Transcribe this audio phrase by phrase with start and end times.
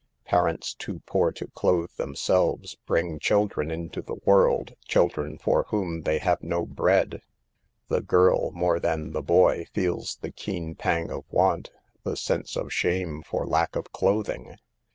[0.25, 6.17] Parents, too poor to clothe themselves, bring children into the world— children for whom they
[6.17, 7.21] have no bread.
[7.87, 11.69] The girl, more than the boy, feels the keen pang of want,
[12.03, 14.55] the sense of shame for lack of clothing.